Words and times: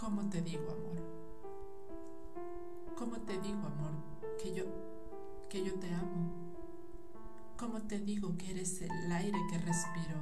¿Cómo 0.00 0.30
te 0.30 0.40
digo, 0.40 0.62
amor? 0.62 0.96
¿Cómo 2.96 3.18
te 3.18 3.38
digo, 3.38 3.58
amor, 3.66 3.92
que 4.42 4.54
yo 4.54 4.64
que 5.50 5.62
yo 5.62 5.74
te 5.74 5.92
amo? 5.92 6.54
¿Cómo 7.58 7.82
te 7.82 7.98
digo 7.98 8.34
que 8.38 8.52
eres 8.52 8.80
el 8.80 9.12
aire 9.12 9.38
que 9.50 9.58
respiro? 9.58 10.16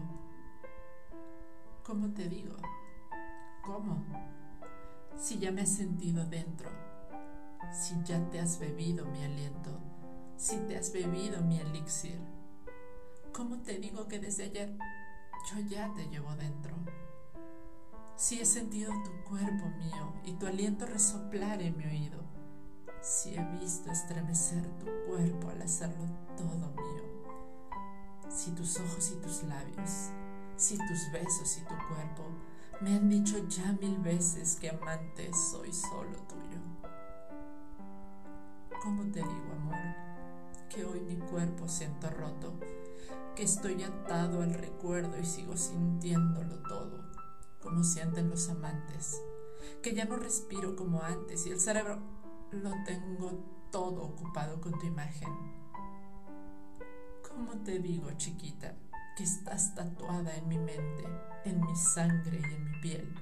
¿Cómo 1.85 2.12
te 2.12 2.29
digo? 2.29 2.56
¿Cómo? 3.64 4.04
Si 5.17 5.38
ya 5.38 5.53
me 5.53 5.60
has 5.60 5.77
sentido 5.77 6.26
dentro, 6.26 6.71
si 7.72 7.95
ya 8.03 8.19
te 8.31 8.40
has 8.40 8.58
bebido 8.58 9.06
mi 9.06 9.22
aliento, 9.22 9.79
si 10.37 10.56
te 10.67 10.76
has 10.76 10.92
bebido 10.92 11.40
mi 11.42 11.60
elixir, 11.60 12.19
¿cómo 13.33 13.58
te 13.63 13.79
digo 13.79 14.08
que 14.08 14.19
desde 14.19 14.42
ayer 14.42 14.76
yo 15.53 15.60
ya 15.71 15.95
te 15.95 16.09
llevo 16.09 16.34
dentro? 16.34 16.74
Si 18.19 18.41
he 18.41 18.45
sentido 18.45 18.92
tu 19.05 19.30
cuerpo 19.30 19.68
mío 19.78 20.12
y 20.24 20.32
tu 20.32 20.48
aliento 20.48 20.86
resoplar 20.86 21.62
en 21.62 21.76
mi 21.76 21.84
oído, 21.84 22.18
si 23.00 23.36
he 23.36 23.45
visto 23.60 23.92
estremecer 23.92 24.66
tu 24.80 24.86
cuerpo 25.06 25.50
al 25.50 25.62
hacerlo 25.62 26.04
todo 26.36 26.68
mío, 26.73 27.04
si 28.28 28.50
tus 28.50 28.76
ojos 28.80 29.12
y 29.12 29.23
tus 29.23 29.45
labios, 29.45 30.10
si 30.56 30.76
tus 30.78 31.12
besos 31.12 31.59
y 31.59 31.60
tu 31.60 31.74
cuerpo 31.95 32.24
me 32.80 32.96
han 32.96 33.09
dicho 33.09 33.38
ya 33.46 33.73
mil 33.80 33.96
veces 33.98 34.56
que 34.56 34.70
amante 34.70 35.30
soy 35.52 35.73
solo 35.73 36.18
tuyo. 36.26 36.59
¿Cómo 38.82 39.04
te 39.12 39.20
digo, 39.20 39.52
amor, 39.52 39.95
que 40.68 40.84
hoy 40.84 41.02
mi 41.02 41.18
cuerpo 41.18 41.68
siento 41.68 42.10
roto, 42.10 42.52
que 43.37 43.45
estoy 43.45 43.84
atado 43.84 44.42
al 44.42 44.54
recuerdo 44.54 45.16
y 45.20 45.24
sigo 45.24 45.56
sintiéndolo 45.56 46.59
todo, 46.64 47.07
sienten 47.84 48.30
los 48.30 48.48
amantes, 48.48 49.23
que 49.82 49.95
ya 49.95 50.05
no 50.05 50.16
respiro 50.16 50.77
como 50.77 51.02
antes 51.02 51.46
y 51.46 51.51
el 51.51 51.60
cerebro 51.60 51.98
lo 52.51 52.73
tengo 52.84 53.32
todo 53.71 54.02
ocupado 54.02 54.60
con 54.60 54.79
tu 54.79 54.87
imagen. 54.87 55.29
¿Cómo 57.29 57.52
te 57.62 57.79
digo, 57.79 58.10
chiquita, 58.16 58.74
que 59.16 59.24
estás 59.24 59.74
tatuada 59.74 60.34
en 60.37 60.49
mi 60.49 60.59
mente, 60.59 61.04
en 61.45 61.60
mi 61.60 61.76
sangre 61.76 62.40
y 62.40 62.54
en 62.54 62.65
mi 62.65 62.80
piel? 62.80 63.15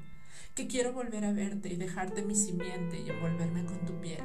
Que 0.54 0.66
quiero 0.66 0.92
volver 0.92 1.24
a 1.24 1.32
verte 1.32 1.68
y 1.68 1.76
dejarte 1.76 2.22
mi 2.22 2.34
simiente 2.34 2.98
y 2.98 3.10
envolverme 3.10 3.64
con 3.64 3.84
tu 3.84 4.00
piel. 4.00 4.24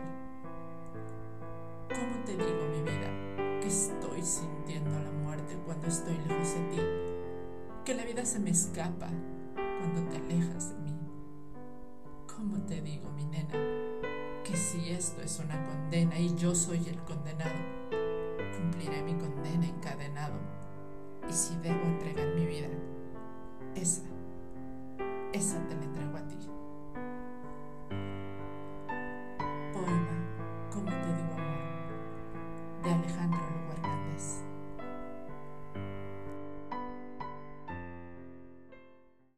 ¿Cómo 1.89 2.23
te 2.25 2.37
digo, 2.37 2.67
mi 2.69 2.81
vida, 2.83 3.59
que 3.59 3.67
estoy 3.67 4.23
sintiendo 4.23 4.97
la 4.99 5.11
muerte 5.11 5.57
cuando 5.65 5.87
estoy 5.87 6.17
lejos 6.19 6.53
de 6.53 6.61
ti? 6.69 6.81
Que 7.83 7.95
la 7.95 8.05
vida 8.05 8.25
se 8.25 8.39
me 8.39 8.51
escapa 8.51 9.09
cuando 9.81 10.11
te 10.11 10.17
alejas 10.17 10.75
de 10.75 10.81
mí. 10.83 10.99
¿Cómo 12.27 12.57
te 12.65 12.81
digo, 12.81 13.09
mi 13.13 13.25
nena? 13.25 13.55
Que 14.43 14.55
si 14.55 14.91
esto 14.91 15.21
es 15.21 15.39
una 15.39 15.65
condena 15.65 16.19
y 16.19 16.35
yo 16.35 16.53
soy 16.53 16.87
el 16.87 16.99
condenado, 16.99 17.55
cumpliré 18.55 19.01
mi 19.01 19.13
condena 19.15 19.65
encadenado. 19.65 20.35
Y 21.27 21.33
si 21.33 21.55
debo 21.57 21.81
entregar 21.81 22.27
mi 22.35 22.45
vida, 22.45 22.67
esa, 23.75 24.03
esa 25.33 25.59
te 25.67 25.75
la 25.75 25.83
entrego 25.83 26.17
a 26.17 26.27
ti. 26.27 26.37
Poema, 29.73 30.69
¿cómo 30.71 30.89
te 30.89 31.15
digo, 31.15 31.33
amor? 31.33 32.83
De 32.83 32.91
Alejandro. 32.91 33.50